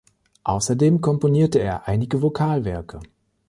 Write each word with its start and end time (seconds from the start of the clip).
Außerdem 0.45 0.99
komponierte 0.99 1.59
er 1.59 1.87
einige 1.87 2.23
Vokalwerke. 2.23 3.01